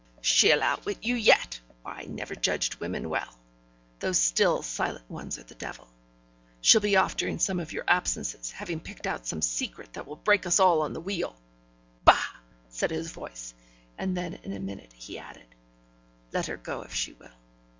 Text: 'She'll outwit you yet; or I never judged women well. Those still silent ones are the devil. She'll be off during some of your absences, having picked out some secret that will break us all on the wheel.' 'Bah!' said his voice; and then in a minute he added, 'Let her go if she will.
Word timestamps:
'She'll 0.19 0.63
outwit 0.63 0.97
you 1.03 1.13
yet; 1.13 1.59
or 1.85 1.91
I 1.91 2.05
never 2.05 2.33
judged 2.33 2.79
women 2.79 3.07
well. 3.07 3.37
Those 3.99 4.17
still 4.17 4.63
silent 4.63 5.07
ones 5.11 5.37
are 5.37 5.43
the 5.43 5.53
devil. 5.53 5.87
She'll 6.59 6.81
be 6.81 6.95
off 6.95 7.15
during 7.15 7.37
some 7.37 7.59
of 7.59 7.71
your 7.71 7.83
absences, 7.87 8.49
having 8.49 8.79
picked 8.79 9.05
out 9.05 9.27
some 9.27 9.43
secret 9.43 9.93
that 9.93 10.07
will 10.07 10.15
break 10.15 10.47
us 10.47 10.59
all 10.59 10.81
on 10.81 10.93
the 10.93 10.99
wheel.' 11.01 11.35
'Bah!' 12.03 12.39
said 12.67 12.89
his 12.89 13.11
voice; 13.11 13.53
and 13.95 14.17
then 14.17 14.33
in 14.41 14.53
a 14.53 14.59
minute 14.59 14.91
he 14.91 15.19
added, 15.19 15.45
'Let 16.33 16.47
her 16.47 16.57
go 16.57 16.81
if 16.81 16.95
she 16.95 17.13
will. 17.13 17.37